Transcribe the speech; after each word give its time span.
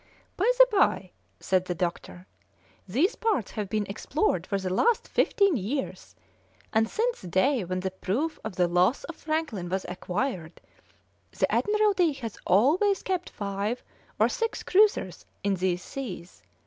"By 0.35 0.51
the 0.57 0.65
bye," 0.75 1.11
said 1.39 1.65
the 1.65 1.75
doctor, 1.75 2.25
"these 2.87 3.15
parts 3.15 3.51
have 3.51 3.69
been 3.69 3.85
explored 3.85 4.47
for 4.47 4.57
the 4.57 4.71
last 4.73 5.07
fifteen 5.07 5.55
years, 5.57 6.15
and 6.73 6.89
since 6.89 7.21
the 7.21 7.27
day 7.27 7.63
when 7.63 7.81
the 7.81 7.91
proof 7.91 8.39
of 8.43 8.55
the 8.55 8.67
loss 8.67 9.03
of 9.03 9.15
Franklin 9.15 9.69
was 9.69 9.85
acquired, 9.87 10.59
the 11.37 11.51
Admiralty 11.53 12.13
has 12.13 12.39
always 12.47 13.03
kept 13.03 13.29
five 13.29 13.83
or 14.19 14.27
six 14.27 14.63
cruisers 14.63 15.23
in 15.43 15.53
these 15.53 15.83
seas. 15.83 16.41